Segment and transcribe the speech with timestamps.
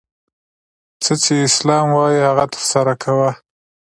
[1.03, 3.29] څه چي اسلام وايي هغه ترسره کوه!